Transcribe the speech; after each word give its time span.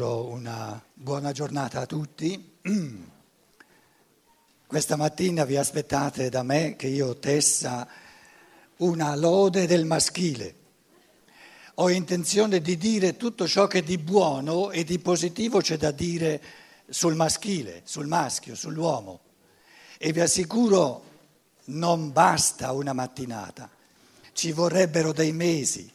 Una 0.00 0.82
buona 0.94 1.32
giornata 1.32 1.80
a 1.80 1.86
tutti. 1.86 2.56
Questa 4.66 4.96
mattina 4.96 5.44
vi 5.44 5.58
aspettate 5.58 6.30
da 6.30 6.42
me 6.42 6.76
che 6.76 6.86
io 6.86 7.18
tessa 7.18 7.86
una 8.78 9.14
lode 9.14 9.66
del 9.66 9.84
maschile. 9.84 10.54
Ho 11.74 11.90
intenzione 11.90 12.62
di 12.62 12.78
dire 12.78 13.18
tutto 13.18 13.46
ciò 13.46 13.66
che 13.66 13.82
di 13.82 13.98
buono 13.98 14.70
e 14.70 14.82
di 14.82 14.98
positivo 14.98 15.60
c'è 15.60 15.76
da 15.76 15.90
dire 15.90 16.42
sul 16.88 17.14
maschile, 17.14 17.82
sul 17.84 18.06
maschio, 18.06 18.54
sull'uomo. 18.54 19.20
E 19.98 20.10
vi 20.10 20.20
assicuro, 20.20 21.04
non 21.64 22.12
basta 22.12 22.72
una 22.72 22.94
mattinata, 22.94 23.68
ci 24.32 24.52
vorrebbero 24.52 25.12
dei 25.12 25.32
mesi 25.32 25.92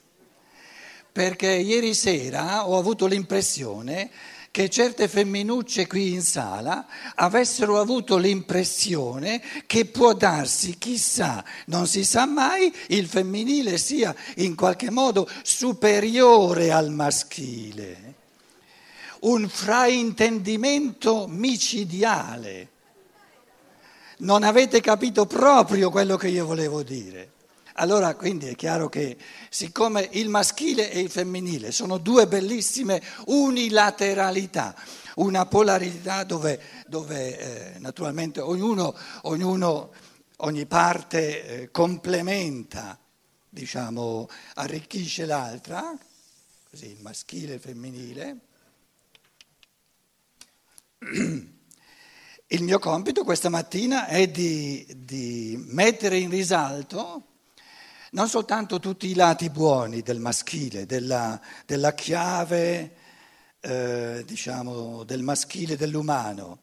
perché 1.18 1.52
ieri 1.52 1.95
sera 1.95 2.68
ho 2.68 2.77
avuto 2.77 3.07
l'impressione 3.07 4.11
che 4.52 4.70
certe 4.70 5.07
femminucce 5.07 5.87
qui 5.87 6.14
in 6.14 6.21
sala 6.21 6.86
avessero 7.15 7.79
avuto 7.79 8.18
l'impressione 8.18 9.41
che 9.65 9.86
può 9.86 10.14
darsi, 10.14 10.77
chissà, 10.77 11.43
non 11.65 11.88
si 11.88 12.05
sa 12.05 12.27
mai, 12.27 12.71
il 12.89 13.07
femminile 13.07 13.79
sia 13.79 14.15
in 14.36 14.54
qualche 14.55 14.91
modo 14.91 15.27
superiore 15.41 16.71
al 16.71 16.91
maschile. 16.91 18.13
Un 19.21 19.49
fraintendimento 19.49 21.25
micidiale. 21.27 22.69
Non 24.19 24.43
avete 24.43 24.82
capito 24.82 25.25
proprio 25.25 25.89
quello 25.89 26.15
che 26.15 26.27
io 26.27 26.46
volevo 26.46 26.83
dire. 26.83 27.32
Allora 27.79 28.15
quindi 28.15 28.47
è 28.47 28.55
chiaro 28.55 28.89
che 28.89 29.17
siccome 29.51 30.09
il 30.13 30.29
maschile 30.29 30.91
e 30.91 30.99
il 30.99 31.11
femminile 31.11 31.71
sono 31.71 31.99
due 31.99 32.27
bellissime 32.27 33.03
unilateralità, 33.27 34.75
una 35.17 35.45
polarità 35.45 36.23
dove, 36.23 36.59
dove 36.88 37.75
eh, 37.75 37.80
naturalmente 37.80 38.39
ognuno, 38.39 38.97
ognuno, 39.23 39.93
ogni 40.37 40.65
parte 40.65 41.45
eh, 41.45 41.71
complementa, 41.71 42.97
diciamo, 43.47 44.27
arricchisce 44.55 45.27
l'altra, 45.27 45.95
così 46.71 46.87
il 46.87 47.02
maschile 47.02 47.52
e 47.52 47.55
il 47.55 47.61
femminile. 47.61 48.37
Il 52.47 52.63
mio 52.63 52.80
compito 52.80 53.23
questa 53.23 53.49
mattina 53.49 54.07
è 54.07 54.27
di, 54.30 54.83
di 54.95 55.63
mettere 55.67 56.17
in 56.17 56.31
risalto 56.31 57.35
non 58.11 58.30
soltanto 58.30 58.80
tutti 58.80 59.08
i 59.08 59.16
lati 59.16 59.50
buoni 59.50 60.02
del 60.02 60.19
maschile, 60.19 60.86
della, 60.86 61.39
della 61.66 61.94
chiave, 61.94 62.95
eh, 63.59 64.23
diciamo, 64.25 65.03
del 65.03 65.23
maschile 65.23 65.75
dell'umano, 65.75 66.59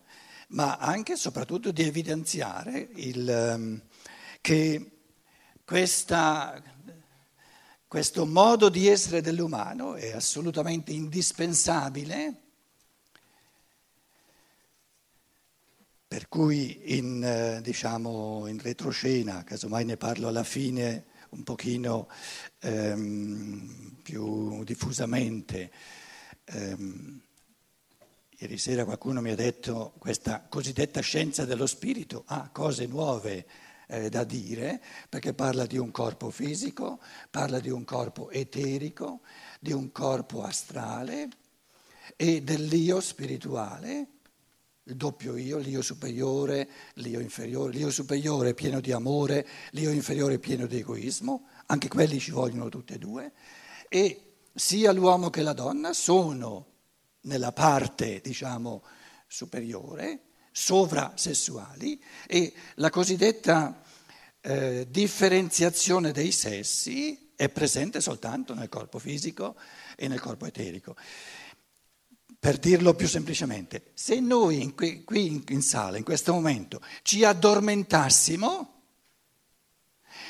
ma 0.48 0.76
anche 0.76 1.12
e 1.12 1.16
soprattutto 1.16 1.70
di 1.70 1.82
evidenziare 1.82 2.88
il, 2.94 3.28
ehm, 3.28 3.82
che 4.40 4.90
questa, 5.64 6.62
questo 7.86 8.26
modo 8.26 8.68
di 8.68 8.86
essere 8.86 9.20
dell'umano 9.20 9.94
è 9.96 10.12
assolutamente 10.12 10.92
indispensabile. 10.92 12.40
Per 16.06 16.28
cui 16.28 16.96
in, 16.96 17.24
eh, 17.24 17.60
diciamo, 17.60 18.46
in 18.46 18.60
retroscena, 18.60 19.42
casomai 19.42 19.84
ne 19.84 19.96
parlo 19.96 20.28
alla 20.28 20.44
fine, 20.44 21.06
un 21.34 21.42
pochino 21.42 22.08
ehm, 22.60 23.96
più 24.02 24.62
diffusamente. 24.64 25.70
Ehm, 26.44 27.20
ieri 28.38 28.58
sera 28.58 28.84
qualcuno 28.84 29.20
mi 29.20 29.30
ha 29.30 29.34
detto 29.34 29.94
questa 29.98 30.46
cosiddetta 30.48 31.00
scienza 31.00 31.44
dello 31.44 31.66
spirito 31.66 32.24
ha 32.26 32.50
cose 32.52 32.86
nuove 32.86 33.46
eh, 33.86 34.08
da 34.08 34.24
dire 34.24 34.82
perché 35.08 35.34
parla 35.34 35.66
di 35.66 35.76
un 35.76 35.90
corpo 35.90 36.30
fisico, 36.30 37.00
parla 37.30 37.58
di 37.58 37.70
un 37.70 37.84
corpo 37.84 38.30
eterico, 38.30 39.20
di 39.60 39.72
un 39.72 39.90
corpo 39.92 40.42
astrale 40.42 41.28
e 42.16 42.42
dell'io 42.42 43.00
spirituale 43.00 44.08
il 44.86 44.96
doppio 44.96 45.36
io, 45.36 45.58
l'io 45.58 45.80
superiore, 45.80 46.68
l'io 46.94 47.20
inferiore, 47.20 47.72
l'io 47.72 47.90
superiore 47.90 48.52
pieno 48.52 48.80
di 48.80 48.92
amore, 48.92 49.46
l'io 49.70 49.90
inferiore 49.90 50.38
pieno 50.38 50.66
di 50.66 50.78
egoismo, 50.78 51.48
anche 51.66 51.88
quelli 51.88 52.18
ci 52.18 52.30
vogliono 52.30 52.68
tutti 52.68 52.92
e 52.92 52.98
due, 52.98 53.32
e 53.88 54.34
sia 54.54 54.92
l'uomo 54.92 55.30
che 55.30 55.42
la 55.42 55.54
donna 55.54 55.94
sono 55.94 56.72
nella 57.22 57.52
parte, 57.52 58.20
diciamo, 58.22 58.82
superiore, 59.26 60.24
sovrasessuali, 60.52 62.02
e 62.26 62.52
la 62.74 62.90
cosiddetta 62.90 63.82
eh, 64.40 64.86
differenziazione 64.90 66.12
dei 66.12 66.30
sessi 66.30 67.32
è 67.34 67.48
presente 67.48 68.00
soltanto 68.02 68.54
nel 68.54 68.68
corpo 68.68 68.98
fisico 68.98 69.56
e 69.96 70.08
nel 70.08 70.20
corpo 70.20 70.44
eterico. 70.44 70.94
Per 72.44 72.58
dirlo 72.58 72.92
più 72.92 73.08
semplicemente, 73.08 73.92
se 73.94 74.20
noi 74.20 74.74
qui, 74.74 75.02
qui 75.02 75.42
in 75.48 75.62
sala, 75.62 75.96
in 75.96 76.04
questo 76.04 76.34
momento, 76.34 76.82
ci 77.00 77.24
addormentassimo, 77.24 78.82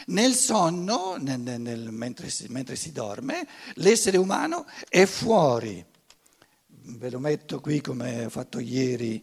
nel 0.07 0.35
sonno, 0.35 1.17
nel, 1.17 1.41
nel, 1.41 1.91
mentre, 1.91 2.31
si, 2.31 2.47
mentre 2.51 2.77
si 2.77 2.93
dorme, 2.93 3.49
l'essere 3.79 4.17
umano 4.17 4.65
è 4.89 5.07
fuori. 5.07 5.85
Ve 6.67 7.11
lo 7.11 7.19
metto 7.19 7.59
qui 7.59 7.81
come 7.81 8.27
ho 8.27 8.31
fatto 8.31 8.61
ieri, 8.61 9.21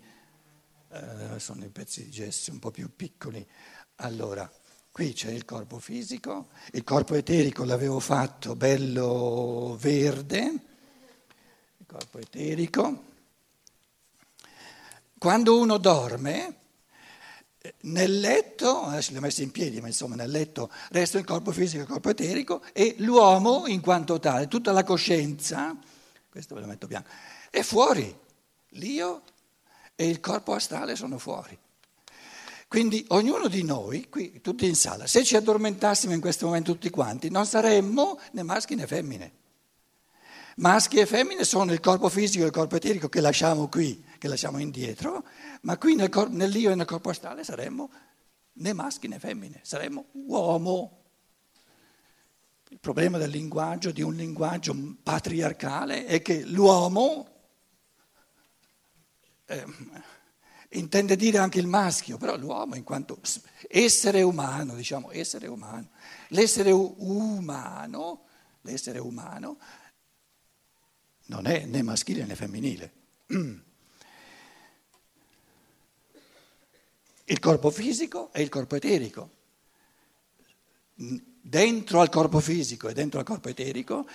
eh, 0.91 1.39
sono 1.39 1.63
i 1.63 1.69
pezzi 1.69 2.03
di 2.03 2.11
gesso 2.11 2.51
un 2.51 2.59
po' 2.59 2.71
più 2.71 2.93
piccoli. 2.93 3.47
Allora, 4.01 4.51
qui 4.91 5.13
c'è 5.13 5.31
il 5.31 5.45
corpo 5.45 5.79
fisico, 5.79 6.49
il 6.73 6.83
corpo 6.83 7.15
eterico 7.15 7.63
l'avevo 7.63 8.01
fatto 8.01 8.53
bello 8.57 9.77
verde 9.79 10.65
corpo 11.91 12.19
eterico. 12.19 13.03
Quando 15.17 15.59
uno 15.59 15.77
dorme, 15.77 16.55
nel 17.81 18.17
letto, 18.17 18.83
adesso 18.83 19.11
li 19.11 19.17
ho 19.17 19.21
messi 19.21 19.43
in 19.43 19.51
piedi, 19.51 19.81
ma 19.81 19.87
insomma 19.87 20.15
nel 20.15 20.31
letto 20.31 20.71
resta 20.91 21.17
il 21.17 21.25
corpo 21.25 21.51
fisico 21.51 21.79
e 21.79 21.81
il 21.81 21.89
corpo 21.89 22.09
eterico 22.09 22.63
e 22.71 22.95
l'uomo 22.99 23.67
in 23.67 23.81
quanto 23.81 24.19
tale, 24.19 24.47
tutta 24.47 24.71
la 24.71 24.85
coscienza, 24.85 25.77
questo 26.29 26.55
ve 26.55 26.61
lo 26.61 26.67
metto 26.67 26.87
bianco, 26.87 27.09
è 27.49 27.61
fuori. 27.61 28.17
L'io 28.75 29.23
e 29.93 30.07
il 30.07 30.21
corpo 30.21 30.53
astrale 30.53 30.95
sono 30.95 31.17
fuori. 31.17 31.57
Quindi 32.69 33.03
ognuno 33.09 33.49
di 33.49 33.63
noi, 33.63 34.07
qui 34.07 34.39
tutti 34.39 34.65
in 34.65 34.75
sala, 34.75 35.07
se 35.07 35.25
ci 35.25 35.35
addormentassimo 35.35 36.13
in 36.13 36.21
questo 36.21 36.45
momento 36.45 36.71
tutti 36.71 36.89
quanti, 36.89 37.29
non 37.29 37.45
saremmo 37.45 38.17
né 38.31 38.43
maschi 38.43 38.75
né 38.75 38.87
femmine. 38.87 39.39
Maschi 40.57 40.97
e 40.97 41.05
femmine 41.05 41.43
sono 41.43 41.71
il 41.71 41.79
corpo 41.79 42.09
fisico 42.09 42.43
e 42.43 42.47
il 42.47 42.53
corpo 42.53 42.75
eterico 42.75 43.07
che 43.07 43.21
lasciamo 43.21 43.67
qui, 43.67 44.03
che 44.17 44.27
lasciamo 44.27 44.57
indietro, 44.57 45.23
ma 45.61 45.77
qui 45.77 45.95
nel 45.95 46.09
cor- 46.09 46.29
nell'io 46.29 46.71
e 46.71 46.75
nel 46.75 46.85
corpo 46.85 47.09
astrale 47.09 47.43
saremmo 47.43 47.89
né 48.53 48.73
maschi 48.73 49.07
né 49.07 49.17
femmine, 49.17 49.61
saremmo 49.63 50.07
uomo. 50.11 50.97
Il 52.69 52.79
problema 52.79 53.17
del 53.17 53.29
linguaggio, 53.29 53.91
di 53.91 54.01
un 54.01 54.15
linguaggio 54.15 54.75
patriarcale, 55.01 56.05
è 56.05 56.21
che 56.21 56.43
l'uomo 56.43 57.27
eh, 59.45 59.65
intende 60.69 61.15
dire 61.15 61.37
anche 61.37 61.59
il 61.59 61.67
maschio, 61.67 62.17
però 62.17 62.37
l'uomo 62.37 62.75
in 62.75 62.83
quanto 62.83 63.19
essere 63.67 64.21
umano, 64.21 64.75
diciamo 64.75 65.11
essere 65.11 65.47
umano, 65.47 65.89
l'essere 66.29 66.71
umano, 66.71 68.25
l'essere 68.61 68.99
umano 68.99 69.57
non 71.31 71.47
è 71.47 71.63
né 71.65 71.81
maschile 71.81 72.25
né 72.25 72.35
femminile. 72.35 72.91
Il 77.23 77.39
corpo 77.39 77.71
fisico 77.71 78.33
e 78.33 78.41
il 78.41 78.49
corpo 78.49 78.75
eterico. 78.75 79.29
Dentro 80.93 82.01
al 82.01 82.09
corpo 82.09 82.41
fisico 82.41 82.89
e 82.89 82.93
dentro 82.93 83.19
al 83.19 83.25
corpo 83.25 83.47
eterico, 83.47 84.05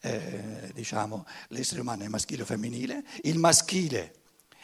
eh, 0.00 0.70
diciamo, 0.72 1.26
l'essere 1.48 1.82
umano 1.82 2.04
è 2.04 2.08
maschile 2.08 2.42
o 2.42 2.46
femminile, 2.46 3.04
il 3.24 3.38
maschile 3.38 4.14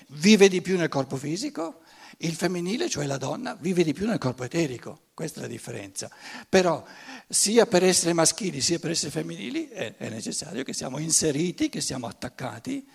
vive 0.09 0.49
di 0.49 0.62
più 0.62 0.79
nel 0.79 0.88
corpo 0.88 1.17
fisico, 1.17 1.83
il 2.19 2.35
femminile, 2.35 2.89
cioè 2.89 3.07
la 3.07 3.19
donna, 3.19 3.55
vive 3.55 3.85
di 3.85 3.93
più 3.93 4.07
nel 4.07 4.19
corpo 4.19 4.45
eterico. 4.45 5.03
Questa 5.15 5.39
è 5.39 5.43
la 5.43 5.49
differenza. 5.49 6.11
Però 6.49 6.85
sia 7.29 7.67
per 7.67 7.85
essere 7.85 8.13
maschili 8.13 8.61
sia 8.61 8.79
per 8.79 8.91
essere 8.91 9.11
femminili 9.11 9.69
è, 9.69 9.97
è 9.97 10.09
necessario 10.09 10.65
che 10.65 10.73
siamo 10.73 10.99
inseriti, 10.99 11.69
che 11.69 11.81
siamo 11.81 12.07
attaccati, 12.07 12.87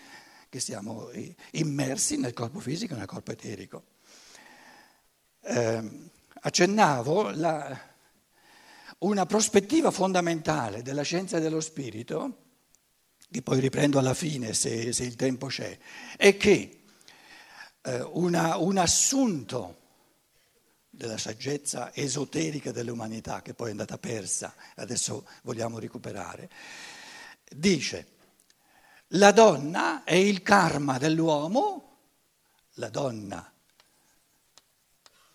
che 0.49 0.59
siamo 0.59 1.09
immersi 1.51 2.17
nel 2.17 2.33
corpo 2.33 2.59
fisico 2.59 2.93
e 2.93 2.97
nel 2.97 3.07
corpo 3.07 3.31
eterico. 3.31 3.83
Eh, 5.41 6.09
accennavo 6.33 7.31
la, 7.31 7.79
una 8.99 9.25
prospettiva 9.25 9.91
fondamentale 9.91 10.81
della 10.81 11.01
scienza 11.01 11.39
dello 11.39 11.59
spirito, 11.59 12.37
che 13.29 13.41
poi 13.41 13.59
riprendo 13.59 13.97
alla 13.97 14.13
fine 14.13 14.53
se, 14.53 14.93
se 14.93 15.03
il 15.03 15.15
tempo 15.15 15.47
c'è, 15.47 15.77
è 16.15 16.37
che 16.37 16.82
una, 18.11 18.57
un 18.57 18.77
assunto 18.77 19.81
della 20.89 21.17
saggezza 21.17 21.93
esoterica 21.93 22.71
dell'umanità, 22.71 23.41
che 23.41 23.53
poi 23.53 23.69
è 23.69 23.71
andata 23.71 23.97
persa, 23.97 24.53
adesso 24.75 25.27
vogliamo 25.41 25.79
recuperare, 25.79 26.49
dice 27.49 28.11
la 29.15 29.31
donna 29.31 30.03
è 30.03 30.15
il 30.15 30.41
karma 30.41 30.97
dell'uomo, 30.97 31.97
la 32.73 32.89
donna 32.89 33.51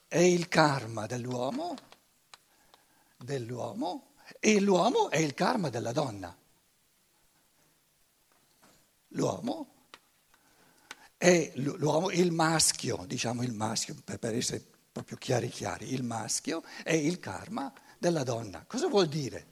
è 0.08 0.18
il 0.18 0.48
karma 0.48 1.06
dell'uomo, 1.06 1.76
dell'uomo 3.18 4.14
e 4.40 4.60
l'uomo 4.60 5.10
è 5.10 5.18
il 5.18 5.34
karma 5.34 5.68
della 5.68 5.92
donna. 5.92 6.36
L'uomo 9.08 9.77
è 11.28 11.52
l'uomo, 11.56 12.10
il 12.10 12.32
maschio, 12.32 13.04
diciamo 13.06 13.42
il 13.42 13.52
maschio, 13.52 13.94
per, 14.02 14.34
essere 14.34 14.64
proprio 14.90 15.18
chiari 15.18 15.48
chiari, 15.48 15.92
il 15.92 16.02
maschio 16.02 16.62
è 16.82 16.94
il 16.94 17.20
karma 17.20 17.70
della 17.98 18.22
donna. 18.22 18.64
Cosa 18.66 18.88
vuol 18.88 19.08
dire? 19.08 19.46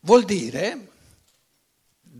Vuol 0.00 0.24
dire 0.24 0.89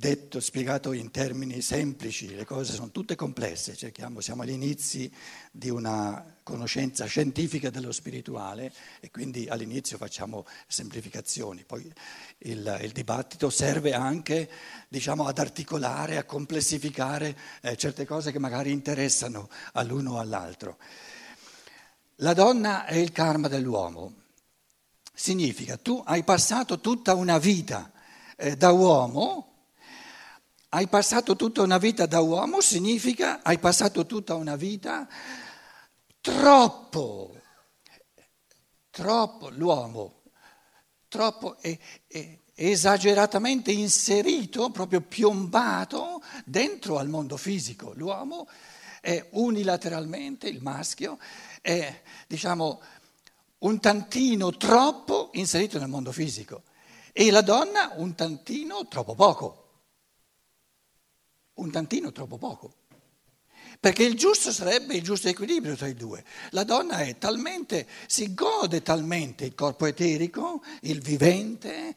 detto, 0.00 0.40
spiegato 0.40 0.92
in 0.92 1.10
termini 1.10 1.60
semplici, 1.60 2.34
le 2.34 2.46
cose 2.46 2.72
sono 2.72 2.90
tutte 2.90 3.14
complesse, 3.16 3.76
cerchiamo, 3.76 4.22
siamo 4.22 4.42
agli 4.42 4.50
inizi 4.50 5.12
di 5.52 5.68
una 5.68 6.38
conoscenza 6.42 7.04
scientifica 7.04 7.68
dello 7.68 7.92
spirituale 7.92 8.72
e 8.98 9.10
quindi 9.10 9.46
all'inizio 9.46 9.98
facciamo 9.98 10.46
semplificazioni, 10.66 11.64
poi 11.64 11.92
il, 12.38 12.78
il 12.80 12.92
dibattito 12.92 13.50
serve 13.50 13.92
anche 13.92 14.50
diciamo, 14.88 15.26
ad 15.26 15.38
articolare, 15.38 16.16
a 16.16 16.24
complessificare 16.24 17.36
eh, 17.60 17.76
certe 17.76 18.06
cose 18.06 18.32
che 18.32 18.38
magari 18.38 18.72
interessano 18.72 19.50
all'uno 19.74 20.14
o 20.14 20.18
all'altro. 20.18 20.78
La 22.16 22.32
donna 22.32 22.86
è 22.86 22.96
il 22.96 23.12
karma 23.12 23.48
dell'uomo, 23.48 24.14
significa 25.12 25.76
tu 25.76 26.02
hai 26.06 26.24
passato 26.24 26.80
tutta 26.80 27.14
una 27.14 27.36
vita 27.36 27.92
eh, 28.36 28.56
da 28.56 28.72
uomo, 28.72 29.49
hai 30.70 30.86
passato 30.86 31.34
tutta 31.36 31.62
una 31.62 31.78
vita 31.78 32.06
da 32.06 32.20
uomo 32.20 32.60
significa 32.60 33.40
hai 33.42 33.58
passato 33.58 34.06
tutta 34.06 34.34
una 34.34 34.54
vita 34.54 35.08
troppo, 36.20 37.34
troppo 38.90 39.48
l'uomo, 39.50 40.22
troppo 41.08 41.58
e, 41.60 41.78
e, 42.06 42.40
esageratamente 42.54 43.72
inserito, 43.72 44.70
proprio 44.70 45.00
piombato 45.00 46.22
dentro 46.44 46.98
al 46.98 47.08
mondo 47.08 47.36
fisico. 47.38 47.92
L'uomo 47.94 48.46
è 49.00 49.28
unilateralmente, 49.30 50.46
il 50.48 50.62
maschio, 50.62 51.18
è 51.62 52.02
diciamo 52.26 52.80
un 53.58 53.80
tantino 53.80 54.56
troppo 54.56 55.30
inserito 55.32 55.78
nel 55.78 55.88
mondo 55.88 56.12
fisico 56.12 56.62
e 57.12 57.30
la 57.30 57.40
donna 57.40 57.92
un 57.96 58.14
tantino 58.14 58.86
troppo 58.88 59.14
poco 59.14 59.59
un 61.60 61.70
tantino 61.70 62.12
troppo 62.12 62.38
poco. 62.38 62.74
Perché 63.78 64.02
il 64.02 64.14
giusto 64.14 64.52
sarebbe 64.52 64.94
il 64.94 65.02
giusto 65.02 65.28
equilibrio 65.28 65.74
tra 65.74 65.86
i 65.86 65.94
due. 65.94 66.22
La 66.50 66.64
donna 66.64 66.98
è 66.98 67.16
talmente, 67.16 67.86
si 68.06 68.34
gode 68.34 68.82
talmente 68.82 69.46
il 69.46 69.54
corpo 69.54 69.86
eterico, 69.86 70.62
il 70.82 71.00
vivente, 71.00 71.94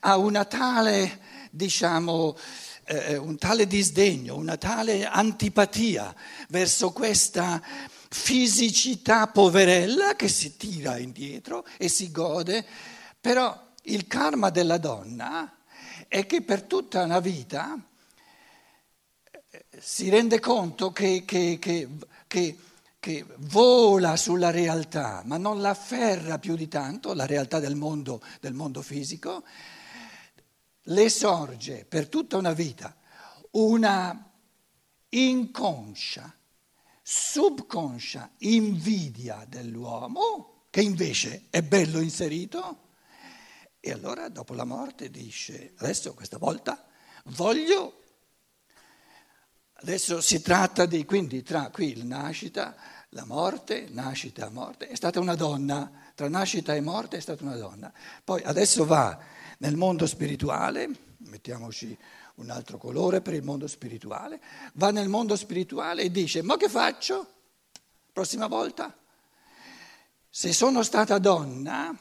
ha 0.00 0.16
una 0.16 0.44
tale, 0.44 1.20
diciamo, 1.50 2.36
eh, 2.84 3.16
un 3.16 3.36
tale 3.38 3.66
disdegno, 3.66 4.36
una 4.36 4.56
tale 4.56 5.04
antipatia 5.04 6.14
verso 6.48 6.92
questa 6.92 7.60
fisicità 8.08 9.26
poverella 9.28 10.14
che 10.14 10.28
si 10.28 10.56
tira 10.56 10.96
indietro 10.98 11.66
e 11.76 11.88
si 11.88 12.12
gode, 12.12 12.64
però 13.20 13.68
il 13.84 14.06
karma 14.06 14.50
della 14.50 14.78
donna 14.78 15.56
è 16.06 16.24
che 16.26 16.42
per 16.42 16.62
tutta 16.62 17.02
una 17.02 17.20
vita 17.20 17.78
si 19.78 20.08
rende 20.08 20.38
conto 20.38 20.92
che, 20.92 21.24
che, 21.24 21.58
che, 21.58 21.88
che, 22.98 23.26
vola 23.38 24.16
sulla 24.16 24.50
realtà, 24.50 25.22
ma 25.24 25.36
non 25.36 25.60
la 25.60 25.70
afferra 25.70 26.38
più 26.38 26.54
di 26.54 26.68
tanto, 26.68 27.14
la 27.14 27.26
realtà 27.26 27.58
del 27.58 27.74
mondo, 27.74 28.22
del 28.40 28.52
mondo 28.52 28.82
fisico, 28.82 29.42
le 30.84 31.08
sorge 31.08 31.84
per 31.84 32.08
tutta 32.08 32.36
una 32.36 32.52
vita 32.52 32.94
una 33.52 34.32
inconscia, 35.08 36.32
subconscia 37.02 38.30
invidia 38.38 39.44
dell'uomo, 39.48 40.66
che 40.70 40.82
invece 40.82 41.46
è 41.50 41.62
bello 41.62 42.00
inserito, 42.00 42.88
e 43.80 43.90
allora 43.90 44.28
dopo 44.28 44.54
la 44.54 44.64
morte 44.64 45.10
dice, 45.10 45.72
adesso 45.78 46.14
questa 46.14 46.38
volta 46.38 46.86
voglio 47.24 47.99
Adesso 49.82 50.20
si 50.20 50.42
tratta 50.42 50.84
di, 50.84 51.06
quindi 51.06 51.42
tra 51.42 51.70
qui 51.70 51.88
il 51.96 52.04
nascita, 52.04 52.76
la 53.10 53.24
morte, 53.24 53.88
nascita 53.90 54.50
morte, 54.50 54.88
è 54.88 54.94
stata 54.94 55.20
una 55.20 55.34
donna, 55.34 55.90
tra 56.14 56.28
nascita 56.28 56.74
e 56.74 56.82
morte 56.82 57.16
è 57.16 57.20
stata 57.20 57.42
una 57.44 57.56
donna. 57.56 57.90
Poi 58.22 58.42
adesso 58.42 58.84
va 58.84 59.18
nel 59.58 59.76
mondo 59.76 60.06
spirituale, 60.06 60.90
mettiamoci 61.20 61.96
un 62.34 62.50
altro 62.50 62.76
colore 62.76 63.22
per 63.22 63.32
il 63.32 63.42
mondo 63.42 63.66
spirituale, 63.66 64.38
va 64.74 64.90
nel 64.90 65.08
mondo 65.08 65.34
spirituale 65.34 66.02
e 66.02 66.10
dice, 66.10 66.42
ma 66.42 66.58
che 66.58 66.68
faccio? 66.68 67.26
Prossima 68.12 68.48
volta? 68.48 68.94
Se 70.28 70.52
sono 70.52 70.82
stata 70.82 71.16
donna, 71.16 71.96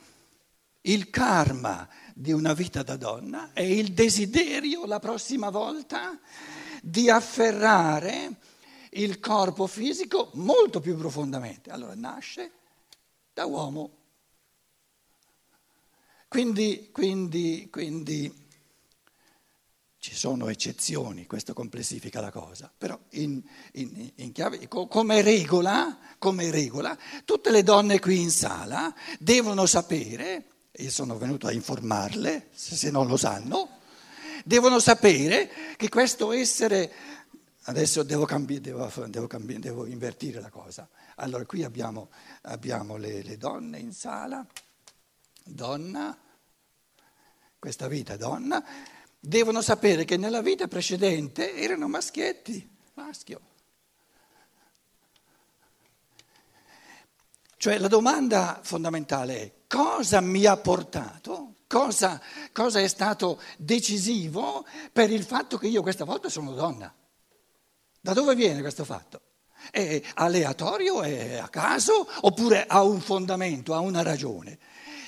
il 0.81 1.09
karma 1.09 1.87
di 2.13 2.33
una 2.33 2.51
vita 2.53 2.83
da 2.83 2.97
donna 2.97 3.51
è 3.53 3.61
il 3.61 3.93
desiderio 3.93 4.85
la 4.85 4.99
prossima 4.99 5.49
volta 5.49 6.19
di 6.81 7.09
afferrare 7.09 8.37
il 8.91 9.19
corpo 9.19 9.67
fisico 9.67 10.31
molto 10.33 10.79
più 10.79 10.97
profondamente. 10.97 11.71
Allora 11.71 11.95
nasce 11.95 12.51
da 13.33 13.45
uomo. 13.45 13.97
Quindi, 16.27 16.89
quindi, 16.91 17.67
quindi 17.71 18.47
ci 19.97 20.15
sono 20.15 20.47
eccezioni, 20.47 21.25
questo 21.25 21.53
complessifica 21.53 22.21
la 22.21 22.31
cosa, 22.31 22.71
però 22.75 22.97
in, 23.11 23.41
in, 23.73 24.11
in 24.15 24.31
chiave, 24.31 24.67
come, 24.67 25.21
regola, 25.21 25.97
come 26.17 26.49
regola, 26.51 26.97
tutte 27.25 27.51
le 27.51 27.63
donne 27.63 27.99
qui 27.99 28.21
in 28.21 28.31
sala 28.31 28.93
devono 29.19 29.65
sapere, 29.65 30.45
io 30.71 30.89
sono 30.89 31.17
venuto 31.17 31.47
a 31.47 31.51
informarle, 31.51 32.47
se 32.53 32.89
non 32.91 33.07
lo 33.07 33.17
sanno, 33.17 33.78
devono 34.49 34.79
sapere 34.79 35.47
che 35.77 35.89
questo 35.89 36.31
essere, 36.31 36.91
adesso 37.65 38.01
devo, 38.01 38.25
cambi, 38.25 38.59
devo, 38.59 38.91
devo, 39.05 39.27
cambi, 39.27 39.59
devo 39.59 39.85
invertire 39.85 40.41
la 40.41 40.49
cosa, 40.49 40.89
allora 41.17 41.45
qui 41.45 41.63
abbiamo, 41.63 42.09
abbiamo 42.41 42.97
le, 42.97 43.21
le 43.21 43.37
donne 43.37 43.77
in 43.77 43.93
sala, 43.93 44.43
donna, 45.43 46.17
questa 47.59 47.87
vita 47.87 48.17
donna, 48.17 48.65
devono 49.19 49.61
sapere 49.61 50.03
che 50.03 50.17
nella 50.17 50.41
vita 50.41 50.67
precedente 50.67 51.55
erano 51.55 51.87
maschietti, 51.87 52.67
maschio. 52.95 53.41
Cioè 57.55 57.77
la 57.77 57.87
domanda 57.87 58.61
fondamentale 58.63 59.41
è 59.41 59.51
cosa 59.67 60.21
mi 60.21 60.45
ha 60.45 60.57
portato? 60.57 61.53
Cosa, 61.69 62.19
cosa, 62.63 62.81
è 62.81 62.87
stato 62.89 63.41
decisivo 63.57 64.65
per 64.91 65.09
il 65.11 65.23
fatto 65.23 65.57
che 65.57 65.67
io 65.67 65.81
questa 65.81 66.03
volta 66.03 66.27
sono 66.27 66.51
donna? 66.51 66.93
Da 68.01 68.11
dove 68.11 68.35
viene 68.35 68.59
questo 68.59 68.83
fatto? 68.83 69.21
È 69.71 70.01
aleatorio, 70.15 71.01
è 71.01 71.37
a 71.37 71.47
caso 71.47 72.05
oppure 72.21 72.65
ha 72.67 72.83
un 72.83 72.99
fondamento, 72.99 73.73
ha 73.73 73.79
una 73.79 74.01
ragione? 74.01 74.57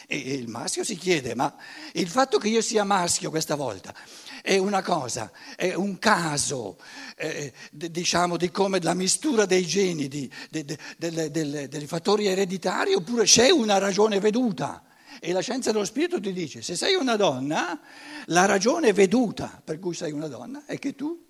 E 0.08 0.18
il 0.18 0.48
maschio 0.48 0.86
si 0.86 0.96
chiede, 0.96 1.36
ma 1.36 1.54
il 1.94 2.08
fatto 2.08 2.38
che 2.38 2.48
io 2.48 2.62
sia 2.62 2.86
maschio 2.86 3.30
questa 3.30 3.56
volta 3.56 3.94
è 4.42 4.58
una 4.58 4.82
cosa, 4.82 5.30
è 5.58 5.74
un 5.74 6.00
caso, 6.00 6.78
eh, 7.18 7.52
diciamo, 7.70 8.38
di 8.38 8.50
come 8.50 8.82
la 8.82 8.94
mistura 8.94 9.46
dei 9.46 9.66
geni, 9.66 10.08
di, 10.08 10.32
de, 10.50 10.64
de, 10.64 11.32
de, 11.32 11.68
dei 11.68 11.88
fattori 11.88 12.28
ereditari, 12.28 12.94
oppure 12.94 13.26
c'è 13.26 13.50
una 13.50 13.78
ragione 13.78 14.20
veduta? 14.20 14.84
E 15.20 15.32
la 15.34 15.42
scienza 15.42 15.72
dello 15.72 15.86
spirito 15.86 16.20
ti 16.20 16.32
dice, 16.32 16.62
se 16.62 16.76
sei 16.76 16.96
una 16.96 17.16
donna, 17.16 17.80
la 18.26 18.46
ragione 18.46 18.94
veduta 18.94 19.62
per 19.64 19.80
cui 19.80 19.94
sei 19.94 20.12
una 20.12 20.28
donna 20.28 20.66
è 20.66 20.80
che 20.80 20.96
tu, 20.96 21.26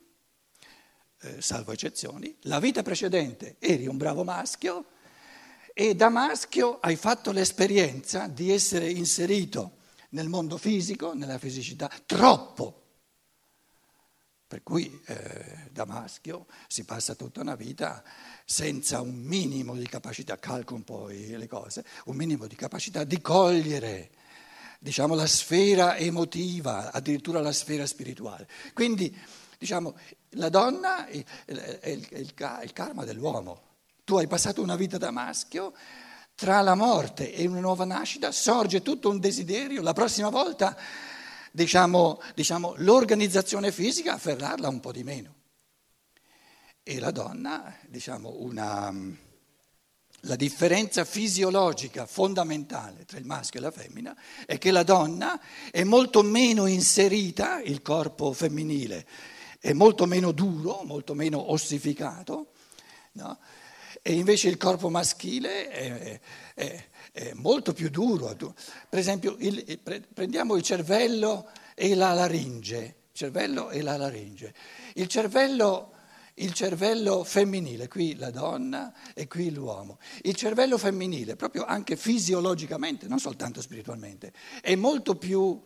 eh, 1.22 1.42
salvo 1.42 1.72
eccezioni, 1.72 2.36
la 2.42 2.60
vita 2.60 2.84
precedente 2.84 3.56
eri 3.60 3.88
un 3.88 3.98
bravo 3.98 4.24
maschio 4.24 4.86
e 5.74 5.96
da 5.96 6.10
maschio 6.10 6.80
hai 6.80 6.96
fatto 6.96 7.32
l'esperienza 7.32 8.28
di 8.28 8.52
essere 8.52 8.90
inserito 8.90 9.78
nel 10.10 10.28
mondo 10.28 10.58
fisico, 10.58 11.14
nella 11.14 11.38
fisicità, 11.38 11.90
troppo. 12.06 12.81
Per 14.52 14.64
cui 14.64 15.02
eh, 15.06 15.70
da 15.72 15.86
maschio 15.86 16.46
si 16.68 16.84
passa 16.84 17.16
tutta 17.16 17.40
una 17.40 17.56
vita 17.56 18.04
senza 18.44 19.00
un 19.00 19.16
minimo 19.16 19.76
di 19.76 19.88
capacità, 19.88 20.38
calco 20.40 20.74
un 20.74 20.84
po' 20.84 21.08
le 21.08 21.48
cose, 21.48 21.86
un 22.08 22.18
minimo 22.18 22.48
di 22.48 22.56
capacità 22.56 23.06
di 23.06 23.22
cogliere 23.22 24.10
diciamo, 24.78 25.16
la 25.16 25.26
sfera 25.26 25.96
emotiva, 25.96 26.92
addirittura 26.92 27.40
la 27.40 27.54
sfera 27.54 27.86
spirituale. 27.86 28.46
Quindi 28.74 29.18
diciamo, 29.58 29.96
la 30.32 30.50
donna 30.50 31.06
è, 31.06 31.24
è, 31.46 31.54
è, 31.54 31.90
il, 31.90 32.06
è 32.10 32.18
il 32.18 32.74
karma 32.74 33.06
dell'uomo. 33.06 33.62
Tu 34.04 34.18
hai 34.18 34.28
passato 34.28 34.62
una 34.62 34.76
vita 34.76 34.98
da 34.98 35.12
maschio, 35.12 35.74
tra 36.36 36.60
la 36.60 36.76
morte 36.76 37.34
e 37.34 37.48
una 37.48 37.62
nuova 37.62 37.86
nascita 37.86 38.34
sorge 38.34 38.82
tutto 38.82 39.10
un 39.10 39.20
desiderio, 39.22 39.82
la 39.82 39.94
prossima 39.94 40.28
volta 40.28 40.76
diciamo, 41.52 42.22
diciamo, 42.36 42.74
l'organizzazione 42.78 43.72
fisica 43.72 44.14
afferrarla 44.14 44.68
un 44.68 44.80
po' 44.80 44.92
di 44.92 45.04
meno. 45.04 45.36
E 46.84 47.00
la 47.00 47.12
donna, 47.12 47.78
diciamo, 47.88 48.38
una, 48.40 48.92
la 50.22 50.36
differenza 50.36 51.06
fisiologica 51.06 52.06
fondamentale 52.06 53.06
tra 53.06 53.18
il 53.18 53.26
maschio 53.26 53.60
e 53.60 53.64
la 53.64 53.72
femmina 53.72 54.16
è 54.46 54.58
che 54.58 54.72
la 54.72 54.84
donna 54.84 55.40
è 55.70 55.84
molto 55.84 56.22
meno 56.24 56.66
inserita, 56.66 57.62
il 57.62 57.82
corpo 57.82 58.34
femminile 58.34 59.06
è 59.62 59.74
molto 59.74 60.08
meno 60.08 60.32
duro, 60.32 60.82
molto 60.84 61.14
meno 61.14 61.52
ossificato, 61.52 62.54
no? 63.14 63.38
e 64.02 64.14
invece 64.14 64.48
il 64.48 64.58
corpo 64.58 64.90
maschile 64.90 65.70
è, 65.70 66.00
è, 66.00 66.20
è 66.56 66.90
molto 67.34 67.74
più 67.74 67.90
duro. 67.90 68.34
Per 68.36 69.00
esempio, 69.00 69.36
il, 69.40 69.80
prendiamo 70.14 70.56
il 70.56 70.64
cervello 70.64 71.50
e 71.76 71.96
la 71.96 72.14
laringe. 72.14 72.96
Cervello 73.12 73.70
e 73.70 73.82
la 73.82 73.98
laringe. 73.98 74.54
Il 74.94 75.08
cervello, 75.08 75.94
il 76.36 76.54
cervello 76.54 77.24
femminile, 77.24 77.88
qui 77.88 78.16
la 78.16 78.32
donna 78.32 78.94
e 79.14 79.28
qui 79.28 79.52
l'uomo. 79.52 80.00
Il 80.22 80.36
cervello 80.36 80.78
femminile, 80.78 81.36
proprio 81.36 81.66
anche 81.66 81.98
fisiologicamente, 81.98 83.08
non 83.08 83.20
soltanto 83.20 83.62
spiritualmente, 83.62 84.32
è 84.62 84.76
molto 84.76 85.16
più 85.16 85.62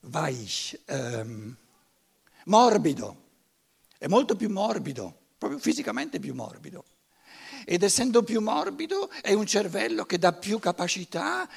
weich, 0.00 0.78
ehm, 0.84 1.56
morbido, 2.44 3.28
è 3.98 4.06
molto 4.06 4.36
più 4.36 4.50
morbido, 4.50 5.16
proprio 5.38 5.58
fisicamente 5.58 6.18
più 6.18 6.34
morbido 6.34 6.84
ed 7.70 7.84
essendo 7.84 8.24
più 8.24 8.40
morbido 8.40 9.08
è 9.22 9.32
un 9.32 9.46
cervello 9.46 10.04
che 10.04 10.18
dà 10.18 10.32
più 10.32 10.58
capacità 10.58 11.48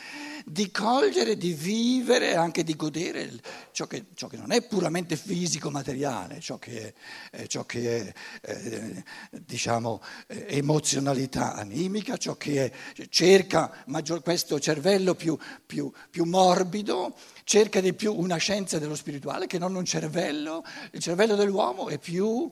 di 0.45 0.69
cogliere, 0.69 1.37
di 1.37 1.53
vivere, 1.53 2.35
anche 2.35 2.63
di 2.63 2.75
godere 2.75 3.31
ciò 3.71 3.87
che, 3.87 4.05
ciò 4.13 4.27
che 4.27 4.37
non 4.37 4.51
è 4.51 4.61
puramente 4.61 5.15
fisico, 5.15 5.71
materiale, 5.71 6.39
ciò 6.39 6.59
che 6.59 6.93
è, 7.31 7.41
eh, 7.41 7.47
ciò 7.47 7.65
che 7.65 8.13
è 8.41 8.51
eh, 8.51 9.03
diciamo, 9.31 10.03
eh, 10.27 10.45
emozionalità 10.49 11.55
animica, 11.55 12.15
ciò 12.17 12.35
che 12.35 12.65
è, 12.65 13.07
cerca 13.09 13.83
maggior, 13.87 14.21
questo 14.21 14.59
cervello 14.59 15.15
più, 15.15 15.35
più, 15.65 15.91
più 16.11 16.25
morbido, 16.25 17.15
cerca 17.43 17.81
di 17.81 17.95
più 17.95 18.13
una 18.13 18.37
scienza 18.37 18.77
dello 18.77 18.95
spirituale 18.95 19.47
che 19.47 19.57
non 19.57 19.73
un 19.73 19.85
cervello, 19.85 20.63
il 20.91 20.99
cervello 20.99 21.33
dell'uomo 21.33 21.89
è 21.89 21.97
più, 21.97 22.51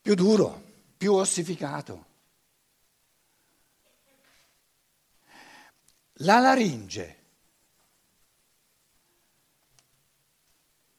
più 0.00 0.14
duro 0.14 0.72
più 1.04 1.12
ossificato. 1.12 2.06
La 6.20 6.38
laringe, 6.38 7.18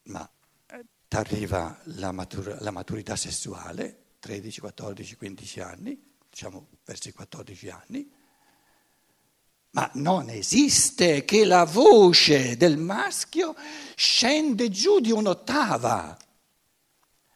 ma 0.03 0.29
eh, 0.67 0.85
ti 1.07 1.15
arriva 1.15 1.81
la, 1.85 2.11
matur- 2.11 2.61
la 2.61 2.69
maturità 2.69 3.15
sessuale, 3.15 4.17
13, 4.19 4.59
14, 4.59 5.15
15 5.15 5.59
anni, 5.61 6.15
diciamo 6.29 6.67
verso 6.85 7.09
i 7.09 7.11
14 7.11 7.69
anni, 7.69 8.11
ma 9.71 9.89
non 9.95 10.29
esiste 10.29 11.25
che 11.25 11.45
la 11.45 11.63
voce 11.63 12.57
del 12.57 12.77
maschio 12.77 13.55
scende 13.95 14.69
giù 14.69 14.99
di 14.99 15.11
un'ottava. 15.11 16.15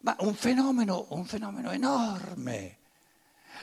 Ma 0.01 0.15
un 0.20 0.34
fenomeno, 0.34 1.08
un 1.10 1.25
fenomeno 1.25 1.72
enorme. 1.72 2.77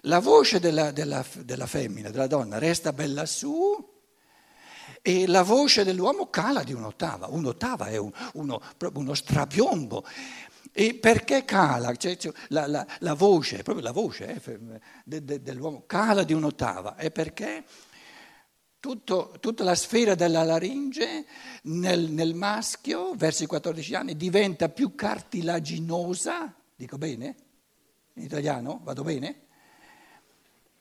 La 0.02 0.18
voce 0.20 0.60
della, 0.60 0.90
della, 0.90 1.24
della 1.38 1.66
femmina, 1.66 2.10
della 2.10 2.26
donna, 2.26 2.58
resta 2.58 2.92
bella 2.92 3.24
su 3.24 3.94
e 5.00 5.26
la 5.26 5.42
voce 5.42 5.84
dell'uomo 5.84 6.28
cala 6.28 6.62
di 6.62 6.72
un'ottava. 6.72 7.28
Un'ottava 7.28 7.86
è 7.86 7.96
un, 7.96 8.10
uno, 8.34 8.60
uno 8.94 9.14
strapiombo. 9.14 10.04
E 10.72 10.94
perché 10.94 11.44
cala? 11.44 11.94
Cioè, 11.94 12.16
cioè, 12.16 12.32
la, 12.48 12.66
la, 12.66 12.86
la, 12.98 13.14
voce, 13.14 13.62
proprio 13.62 13.84
la 13.84 13.92
voce 13.92 14.42
eh, 14.42 14.60
de, 15.04 15.24
de, 15.24 15.42
dell'uomo 15.42 15.84
cala 15.86 16.22
di 16.22 16.32
un'ottava. 16.32 16.96
È 16.96 17.10
perché 17.10 17.64
tutto, 18.86 19.34
tutta 19.40 19.64
la 19.64 19.74
sfera 19.74 20.14
della 20.14 20.44
laringe 20.44 21.26
nel, 21.62 22.08
nel, 22.08 22.34
maschio, 22.34 23.14
verso 23.16 23.42
i 23.42 23.48
14 23.48 23.94
anni, 23.96 24.16
diventa 24.16 24.68
più 24.68 24.94
cartilaginosa, 24.94 26.54
dico 26.76 26.96
bene? 26.96 27.34
In 28.14 28.22
italiano? 28.22 28.80
Vado 28.84 29.02
bene? 29.02 29.40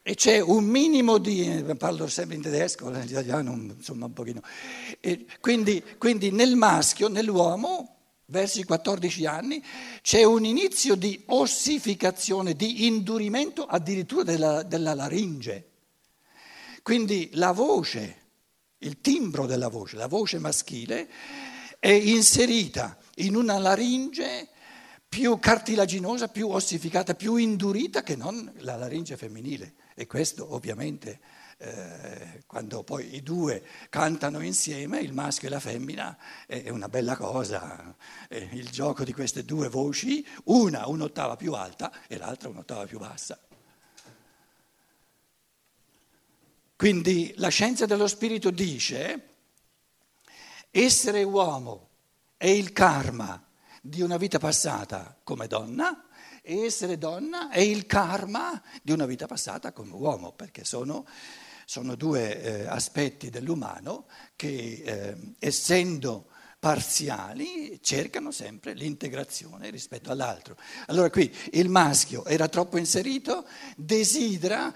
E 0.02 0.14
c'è 0.14 0.38
un 0.38 0.66
minimo 0.66 1.18
di, 1.18 1.64
parlo 1.76 2.06
sempre 2.06 2.36
in 2.36 2.42
tedesco, 2.42 2.88
in 2.90 3.02
italiano 3.08 3.52
insomma 3.54 4.06
un 4.06 4.12
pochino, 4.12 4.40
quindi, 5.40 5.82
quindi 5.98 6.30
nel 6.30 6.54
maschio, 6.54 7.08
nell'uomo, 7.08 7.96
verso 8.26 8.60
i 8.60 8.64
14 8.64 9.26
anni, 9.26 9.60
c'è 10.02 10.22
un 10.22 10.44
inizio 10.44 10.94
di 10.94 11.20
ossificazione, 11.26 12.54
di 12.54 12.86
indurimento 12.86 13.64
addirittura 13.64 14.22
della, 14.22 14.62
della 14.62 14.94
laringe. 14.94 15.70
Quindi 16.86 17.30
la 17.32 17.50
voce, 17.50 18.16
il 18.78 19.00
timbro 19.00 19.44
della 19.44 19.66
voce, 19.66 19.96
la 19.96 20.06
voce 20.06 20.38
maschile, 20.38 21.10
è 21.80 21.90
inserita 21.90 22.96
in 23.16 23.34
una 23.34 23.58
laringe 23.58 24.46
più 25.08 25.36
cartilaginosa, 25.40 26.28
più 26.28 26.48
ossificata, 26.48 27.16
più 27.16 27.34
indurita 27.34 28.04
che 28.04 28.14
non 28.14 28.52
la 28.58 28.76
laringe 28.76 29.16
femminile. 29.16 29.74
E 29.96 30.06
questo 30.06 30.54
ovviamente 30.54 31.18
eh, 31.58 32.44
quando 32.46 32.84
poi 32.84 33.16
i 33.16 33.22
due 33.24 33.64
cantano 33.88 34.38
insieme, 34.38 35.00
il 35.00 35.12
maschio 35.12 35.48
e 35.48 35.50
la 35.50 35.58
femmina, 35.58 36.16
è 36.46 36.68
una 36.68 36.88
bella 36.88 37.16
cosa. 37.16 37.96
Eh, 38.28 38.48
il 38.52 38.70
gioco 38.70 39.02
di 39.02 39.12
queste 39.12 39.44
due 39.44 39.68
voci, 39.68 40.24
una 40.44 40.86
un'ottava 40.86 41.34
più 41.34 41.52
alta 41.54 42.06
e 42.06 42.16
l'altra 42.16 42.48
un'ottava 42.48 42.86
più 42.86 43.00
bassa. 43.00 43.40
Quindi 46.76 47.32
la 47.36 47.48
scienza 47.48 47.86
dello 47.86 48.06
spirito 48.06 48.50
dice 48.50 49.28
essere 50.70 51.22
uomo 51.22 51.88
è 52.36 52.48
il 52.48 52.72
karma 52.72 53.42
di 53.80 54.02
una 54.02 54.18
vita 54.18 54.38
passata 54.38 55.18
come 55.24 55.46
donna 55.46 56.06
e 56.42 56.64
essere 56.66 56.98
donna 56.98 57.48
è 57.48 57.60
il 57.60 57.86
karma 57.86 58.62
di 58.82 58.92
una 58.92 59.06
vita 59.06 59.26
passata 59.26 59.72
come 59.72 59.92
uomo, 59.92 60.32
perché 60.32 60.64
sono, 60.64 61.06
sono 61.64 61.94
due 61.94 62.42
eh, 62.42 62.66
aspetti 62.66 63.30
dell'umano 63.30 64.06
che 64.36 64.82
eh, 64.84 65.16
essendo 65.38 66.26
parziali 66.58 67.80
cercano 67.82 68.30
sempre 68.32 68.74
l'integrazione 68.74 69.70
rispetto 69.70 70.10
all'altro. 70.10 70.58
Allora 70.88 71.08
qui 71.08 71.34
il 71.52 71.70
maschio 71.70 72.26
era 72.26 72.48
troppo 72.48 72.76
inserito, 72.76 73.46
desidera 73.76 74.74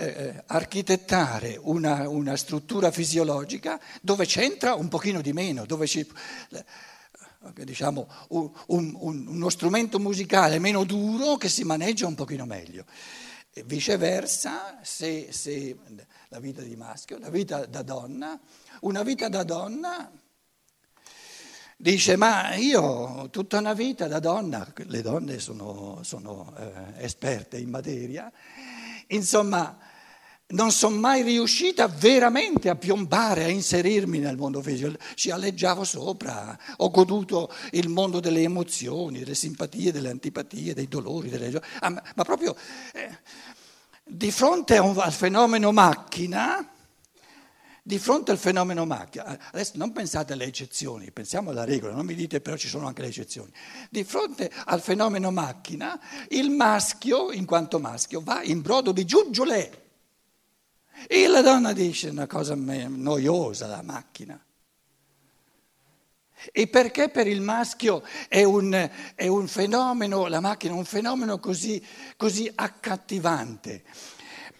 eh, 0.00 0.06
eh, 0.06 0.42
architettare 0.46 1.58
una, 1.60 2.08
una, 2.08 2.34
struttura 2.34 2.90
fisiologica 2.90 3.78
dove 4.00 4.24
c'entra 4.24 4.72
un 4.72 4.88
pochino 4.88 5.20
di 5.20 5.34
meno, 5.34 5.66
dove 5.66 5.86
ci, 5.86 6.00
eh, 6.00 6.64
diciamo, 7.64 8.08
un, 8.28 8.50
un, 8.68 9.26
uno 9.26 9.48
strumento 9.50 9.98
musicale 9.98 10.58
meno 10.58 10.84
duro 10.84 11.36
che 11.36 11.50
si 11.50 11.64
maneggia 11.64 12.06
un 12.06 12.14
pochino 12.14 12.46
meglio. 12.46 12.86
E 13.52 13.62
viceversa, 13.64 14.78
se, 14.80 15.32
se 15.32 15.76
la 16.28 16.40
vita 16.40 16.62
di 16.62 16.76
maschio, 16.76 17.18
la 17.18 17.28
vita 17.28 17.66
da 17.66 17.82
donna, 17.82 18.40
una 18.80 19.02
vita 19.02 19.28
da 19.28 19.42
donna 19.42 20.10
dice 21.76 22.16
ma 22.16 22.54
io 22.54 23.28
tutta 23.30 23.58
una 23.58 23.74
vita 23.74 24.06
da 24.06 24.18
donna, 24.18 24.66
le 24.86 25.02
donne 25.02 25.38
sono, 25.38 26.00
sono 26.04 26.54
eh, 26.56 27.04
esperte 27.04 27.58
in 27.58 27.68
materia, 27.68 28.32
insomma 29.10 29.78
non 30.50 30.72
sono 30.72 30.96
mai 30.96 31.22
riuscita 31.22 31.86
veramente 31.86 32.68
a 32.68 32.74
piombare, 32.74 33.44
a 33.44 33.48
inserirmi 33.48 34.18
nel 34.18 34.36
mondo 34.36 34.62
fisico, 34.62 34.92
ci 35.14 35.30
alleggiavo 35.30 35.84
sopra, 35.84 36.58
ho 36.78 36.90
goduto 36.90 37.52
il 37.72 37.88
mondo 37.88 38.20
delle 38.20 38.42
emozioni, 38.42 39.20
delle 39.20 39.34
simpatie, 39.34 39.92
delle 39.92 40.10
antipatie, 40.10 40.74
dei 40.74 40.88
dolori, 40.88 41.28
delle 41.28 41.60
ah, 41.80 41.90
ma, 41.90 42.02
ma, 42.14 42.24
proprio 42.24 42.56
eh, 42.92 43.18
di 44.04 44.30
fronte 44.30 44.78
un, 44.78 44.98
al 44.98 45.12
fenomeno 45.12 45.70
macchina 45.72 46.68
Di 47.82 47.98
fronte 47.98 48.30
al 48.30 48.38
fenomeno 48.38 48.84
macchina, 48.84 49.38
adesso 49.52 49.72
non 49.76 49.92
pensate 49.92 50.34
alle 50.34 50.44
eccezioni, 50.44 51.10
pensiamo 51.12 51.50
alla 51.50 51.64
regola, 51.64 51.94
non 51.94 52.04
mi 52.04 52.14
dite 52.14 52.40
però 52.40 52.56
ci 52.56 52.68
sono 52.68 52.86
anche 52.86 53.00
le 53.00 53.08
eccezioni. 53.08 53.50
Di 53.88 54.04
fronte 54.04 54.50
al 54.66 54.82
fenomeno 54.82 55.30
macchina, 55.30 55.98
il 56.28 56.50
maschio, 56.50 57.32
in 57.32 57.46
quanto 57.46 57.78
maschio, 57.78 58.20
va 58.20 58.42
in 58.42 58.60
brodo 58.60 58.92
di 58.92 59.04
giuggiole. 59.06 59.88
E 61.06 61.26
la 61.26 61.40
donna 61.40 61.72
dice 61.72 62.10
una 62.10 62.26
cosa 62.26 62.54
noiosa, 62.54 63.66
la 63.66 63.82
macchina. 63.82 64.38
E 66.52 66.68
perché 66.68 67.08
per 67.10 67.26
il 67.26 67.40
maschio 67.40 68.02
è 68.28 68.42
un, 68.44 68.90
è 69.14 69.26
un 69.26 69.46
fenomeno, 69.46 70.26
la 70.26 70.40
macchina 70.40 70.74
è 70.74 70.76
un 70.76 70.84
fenomeno 70.84 71.38
così, 71.38 71.84
così 72.16 72.50
accattivante? 72.54 73.84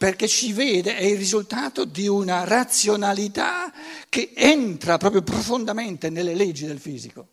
Perché 0.01 0.29
ci 0.29 0.55
vede, 0.55 0.97
è 0.97 1.03
il 1.03 1.19
risultato 1.19 1.85
di 1.85 2.09
una 2.09 2.45
razionalità 2.45 3.71
che 4.09 4.33
entra 4.35 4.97
proprio 4.97 5.21
profondamente 5.21 6.09
nelle 6.09 6.35
leggi 6.35 6.65
del 6.65 6.79
fisico. 6.79 7.29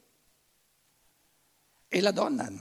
E 1.87 2.01
la 2.01 2.11
donna 2.11 2.51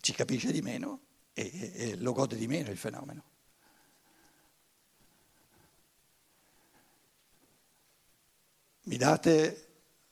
ci 0.00 0.12
capisce 0.14 0.50
di 0.50 0.62
meno 0.62 1.02
e, 1.32 1.72
e 1.76 1.96
lo 1.98 2.12
gode 2.12 2.34
di 2.34 2.48
meno 2.48 2.72
il 2.72 2.76
fenomeno. 2.76 3.22
Mi 8.86 8.96
date 8.96 9.66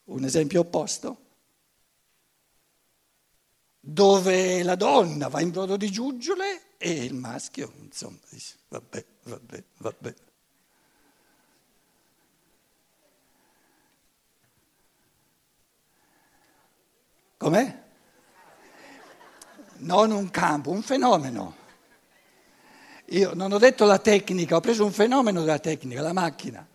un 0.04 0.22
esempio 0.22 0.60
opposto? 0.60 1.25
Dove 3.88 4.64
la 4.64 4.74
donna 4.74 5.28
va 5.28 5.40
in 5.40 5.52
brodo 5.52 5.76
di 5.76 5.92
giuggiole 5.92 6.76
e 6.76 7.04
il 7.04 7.14
maschio, 7.14 7.72
insomma, 7.78 8.18
dice 8.30 8.56
vabbè, 8.66 9.04
vabbè, 9.22 9.64
vabbè. 9.78 10.14
Com'è? 17.36 17.82
Non 19.76 20.10
un 20.10 20.30
campo, 20.30 20.72
un 20.72 20.82
fenomeno. 20.82 21.54
Io 23.10 23.34
non 23.34 23.52
ho 23.52 23.58
detto 23.58 23.84
la 23.84 24.00
tecnica, 24.00 24.56
ho 24.56 24.60
preso 24.60 24.84
un 24.84 24.90
fenomeno 24.90 25.42
della 25.42 25.60
tecnica, 25.60 26.02
la 26.02 26.12
macchina. 26.12 26.66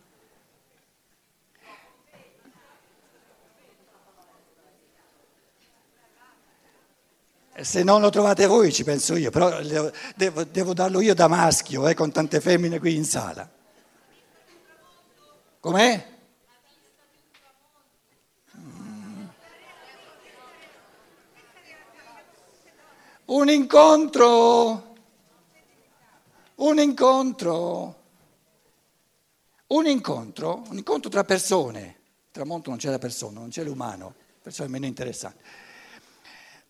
Se 7.62 7.84
non 7.84 8.00
lo 8.00 8.10
trovate 8.10 8.46
voi 8.46 8.72
ci 8.72 8.82
penso 8.82 9.14
io, 9.14 9.30
però 9.30 9.60
devo, 10.16 10.44
devo 10.44 10.74
darlo 10.74 11.00
io 11.00 11.14
da 11.14 11.28
maschio, 11.28 11.86
eh, 11.86 11.94
con 11.94 12.10
tante 12.10 12.40
femmine 12.40 12.80
qui 12.80 12.96
in 12.96 13.04
sala. 13.04 13.48
Com'è? 15.60 16.10
Un 23.26 23.48
incontro, 23.48 24.94
un 26.56 26.78
incontro, 26.80 27.96
un 29.68 29.86
incontro, 29.86 30.62
un 30.68 30.76
incontro 30.78 31.08
tra 31.08 31.22
persone. 31.22 32.00
Tramonto 32.32 32.70
non 32.70 32.78
c'è 32.78 32.90
la 32.90 32.98
persona, 32.98 33.38
non 33.38 33.50
c'è 33.50 33.62
l'umano, 33.62 34.14
perciò 34.42 34.64
è 34.64 34.68
meno 34.68 34.86
interessante 34.86 35.61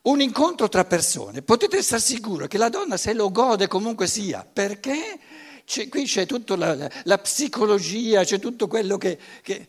un 0.02 0.20
incontro 0.20 0.68
tra 0.68 0.84
persone, 0.84 1.42
potete 1.42 1.76
essere 1.76 2.00
sicuri 2.00 2.48
che 2.48 2.58
la 2.58 2.68
donna 2.68 2.96
se 2.96 3.12
lo 3.12 3.30
gode 3.30 3.68
comunque 3.68 4.06
sia, 4.06 4.44
perché 4.50 5.18
c'è, 5.64 5.88
qui 5.88 6.04
c'è 6.04 6.26
tutta 6.26 6.56
la, 6.56 6.90
la, 7.04 7.18
psicologia, 7.18 8.24
c'è 8.24 8.38
tutto 8.38 8.66
quello 8.66 8.96
che, 8.96 9.18
che... 9.42 9.68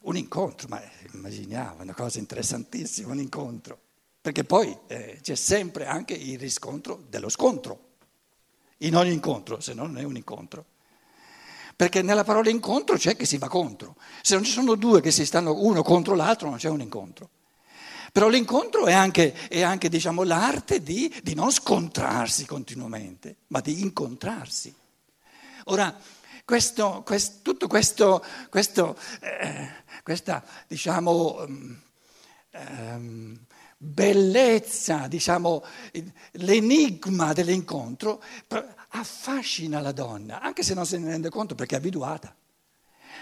Un 0.00 0.16
incontro, 0.16 0.66
ma 0.68 0.82
immaginiamo, 1.12 1.82
una 1.82 1.94
cosa 1.94 2.18
interessantissima, 2.18 3.12
un 3.12 3.20
incontro, 3.20 3.78
perché 4.20 4.42
poi 4.42 4.76
eh, 4.88 5.20
c'è 5.22 5.36
sempre 5.36 5.86
anche 5.86 6.14
il 6.14 6.40
riscontro 6.40 7.04
dello 7.08 7.28
scontro, 7.28 7.90
in 8.78 8.96
ogni 8.96 9.12
incontro, 9.12 9.60
se 9.60 9.74
no 9.74 9.86
non 9.86 9.98
è 9.98 10.02
un 10.02 10.16
incontro. 10.16 10.64
Perché 11.76 12.02
nella 12.02 12.24
parola 12.24 12.50
incontro 12.50 12.96
c'è 12.96 13.16
che 13.16 13.26
si 13.26 13.38
va 13.38 13.48
contro, 13.48 13.94
se 14.22 14.34
non 14.34 14.42
ci 14.42 14.50
sono 14.50 14.74
due 14.74 15.00
che 15.00 15.12
si 15.12 15.24
stanno 15.24 15.54
uno 15.54 15.82
contro 15.82 16.16
l'altro 16.16 16.48
non 16.48 16.58
c'è 16.58 16.68
un 16.68 16.80
incontro. 16.80 17.30
Però 18.12 18.28
l'incontro 18.28 18.84
è 18.84 18.92
anche, 18.92 19.32
è 19.48 19.62
anche 19.62 19.88
diciamo, 19.88 20.22
l'arte 20.22 20.82
di, 20.82 21.12
di, 21.22 21.34
non 21.34 21.50
scontrarsi 21.50 22.44
continuamente, 22.44 23.36
ma 23.48 23.60
di 23.60 23.80
incontrarsi. 23.80 24.74
Ora, 25.64 25.98
questo, 26.44 27.02
questo, 27.06 27.38
tutto 27.40 27.66
questo, 27.68 28.22
questo 28.50 28.98
eh, 29.20 29.82
questa, 30.02 30.44
diciamo, 30.66 31.46
um, 32.50 33.38
bellezza, 33.78 35.06
diciamo, 35.06 35.64
l'enigma 36.32 37.32
dell'incontro 37.32 38.22
affascina 38.88 39.80
la 39.80 39.92
donna, 39.92 40.40
anche 40.40 40.62
se 40.62 40.74
non 40.74 40.86
se 40.86 40.98
ne 40.98 41.10
rende 41.10 41.30
conto 41.30 41.54
perché 41.54 41.76
è 41.76 41.78
abituata. 41.78 42.34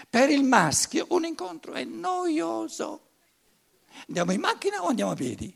Per 0.09 0.29
il 0.29 0.43
maschio 0.43 1.05
un 1.09 1.25
incontro 1.25 1.73
è 1.73 1.83
noioso. 1.83 3.10
Andiamo 4.07 4.31
in 4.31 4.39
macchina 4.39 4.83
o 4.83 4.87
andiamo 4.87 5.11
a 5.11 5.15
piedi? 5.15 5.55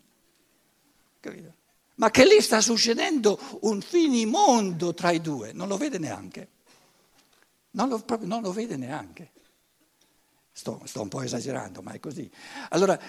Capito? 1.20 1.54
Ma 1.96 2.12
che 2.12 2.26
lì 2.26 2.42
sta 2.42 2.60
succedendo 2.60 3.40
un 3.62 3.82
finimondo 3.82 4.94
tra 4.94 5.12
i 5.12 5.22
due, 5.22 5.54
non 5.54 5.68
lo 5.68 5.78
vede 5.78 5.98
neanche. 5.98 6.50
Non 7.72 7.90
lo, 7.90 8.00
proprio, 8.00 8.28
non 8.28 8.42
lo 8.42 8.52
vede 8.52 8.76
neanche. 8.76 9.32
Sto, 10.52 10.82
sto, 10.86 11.02
un 11.02 11.10
po' 11.10 11.22
esagerando, 11.22 11.82
ma 11.82 11.92
è 11.92 12.00
così. 12.00 12.30
Allora, 12.70 13.00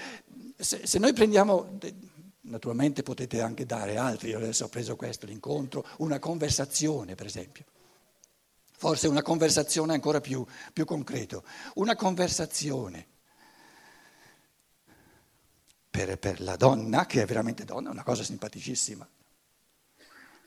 se, 0.57 0.87
se 0.87 0.99
noi 0.99 1.13
prendiamo, 1.13 1.79
naturalmente 2.43 3.03
potete 3.03 3.41
anche 3.41 3.67
dare 3.67 3.97
altri, 3.97 4.31
io 4.31 4.39
adesso 4.39 4.65
ho 4.65 4.69
preso 4.69 4.97
questo, 4.97 5.27
l'incontro, 5.27 5.87
una 5.99 6.19
conversazione 6.19 7.15
per 7.15 7.27
esempio. 7.27 7.65
Forse 8.79 9.09
una 9.09 9.23
conversazione 9.23 9.95
ancora 9.95 10.21
più, 10.21 10.45
più 10.73 10.85
concreto. 10.85 11.45
Una 11.75 11.97
conversazione 11.97 13.07
per, 15.97 16.19
per, 16.19 16.41
la 16.43 16.57
donna, 16.57 17.07
che 17.07 17.23
è 17.23 17.25
veramente 17.25 17.65
donna, 17.65 17.89
è 17.89 17.93
una 17.93 18.03
cosa 18.03 18.23
simpaticissima. 18.23 19.09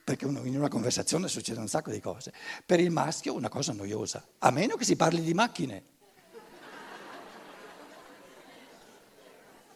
Perché 0.04 0.24
in 0.24 0.56
una 0.56 0.68
conversazione 0.68 1.26
succede 1.26 1.58
un 1.58 1.66
sacco 1.66 1.90
di 1.90 2.00
cose. 2.00 2.32
Per 2.64 2.78
il 2.78 2.90
maschio 2.90 3.34
una 3.34 3.48
cosa 3.48 3.72
noiosa, 3.72 4.24
a 4.38 4.50
meno 4.50 4.76
che 4.76 4.84
si 4.84 4.94
parli 4.94 5.20
di 5.20 5.34
macchine. 5.34 5.82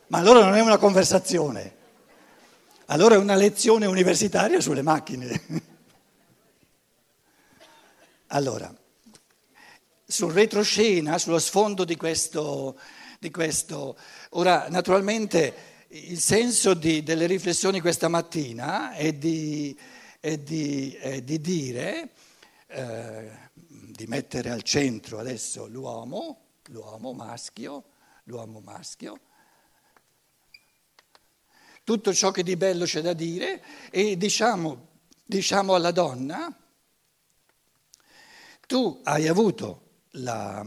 Ma 0.07 0.19
allora 0.19 0.45
non 0.45 0.55
è 0.55 0.61
una 0.61 0.79
conversazione, 0.79 1.77
allora 2.87 3.17
è 3.17 3.19
una 3.19 3.35
lezione 3.35 3.87
universitaria 3.87 4.61
sulle 4.61 4.83
macchine. 4.83 5.73
Allora, 8.29 8.75
sul 10.05 10.33
retroscena, 10.33 11.19
sullo 11.19 11.39
sfondo 11.39 11.85
di 11.85 11.95
questo, 11.95 12.77
di 13.25 13.31
questo. 13.31 13.97
Ora, 14.31 14.67
naturalmente 14.69 15.87
il 15.89 16.21
senso 16.21 16.75
di, 16.75 17.03
delle 17.03 17.27
riflessioni 17.27 17.81
questa 17.81 18.09
mattina 18.09 18.93
è 18.93 19.15
di, 19.15 19.77
è 20.21 20.37
di, 20.37 20.93
è 20.93 21.23
di 21.23 21.41
dire, 21.41 22.11
eh, 22.67 23.31
di 23.55 24.07
mettere 24.07 24.51
al 24.51 24.63
centro 24.63 25.19
adesso 25.19 25.67
l'uomo, 25.67 26.57
l'uomo 26.69 27.15
maschio, 27.15 27.85
l'uomo 28.25 28.61
maschio, 28.61 29.19
tutto 31.83 32.13
ciò 32.13 32.31
che 32.31 32.43
di 32.43 32.57
bello 32.57 32.85
c'è 32.85 33.01
da 33.01 33.15
dire 33.15 33.63
e 33.91 34.19
diciamo, 34.19 34.89
diciamo 35.25 35.75
alla 35.75 35.93
donna, 35.93 36.55
tu 38.67 39.01
hai 39.05 39.29
avuto 39.29 40.01
la, 40.13 40.63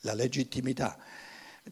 la 0.00 0.14
legittimità 0.14 0.98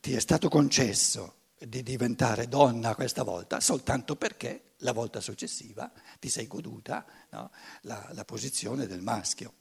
ti 0.00 0.14
è 0.14 0.20
stato 0.20 0.48
concesso 0.48 1.36
di 1.58 1.82
diventare 1.82 2.48
donna 2.48 2.94
questa 2.94 3.22
volta 3.22 3.60
soltanto 3.60 4.16
perché 4.16 4.74
la 4.78 4.92
volta 4.92 5.20
successiva 5.20 5.90
ti 6.18 6.28
sei 6.28 6.46
goduta 6.46 7.04
no, 7.30 7.50
la, 7.82 8.08
la 8.12 8.24
posizione 8.24 8.86
del 8.86 9.00
maschio. 9.00 9.54